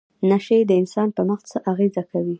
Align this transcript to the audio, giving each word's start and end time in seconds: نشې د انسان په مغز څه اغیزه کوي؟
نشې 0.29 0.59
د 0.69 0.71
انسان 0.81 1.07
په 1.15 1.21
مغز 1.29 1.45
څه 1.51 1.57
اغیزه 1.71 2.03
کوي؟ 2.09 2.29